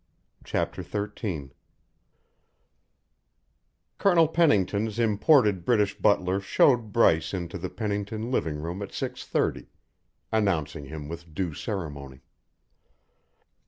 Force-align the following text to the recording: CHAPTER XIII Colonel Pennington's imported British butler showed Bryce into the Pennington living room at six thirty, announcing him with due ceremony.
CHAPTER 0.43 0.81
XIII 0.81 1.51
Colonel 3.99 4.27
Pennington's 4.29 4.97
imported 4.97 5.63
British 5.63 5.95
butler 5.95 6.39
showed 6.41 6.91
Bryce 6.91 7.35
into 7.35 7.59
the 7.59 7.69
Pennington 7.69 8.31
living 8.31 8.55
room 8.55 8.81
at 8.81 8.91
six 8.93 9.27
thirty, 9.27 9.67
announcing 10.31 10.85
him 10.85 11.07
with 11.07 11.35
due 11.35 11.53
ceremony. 11.53 12.21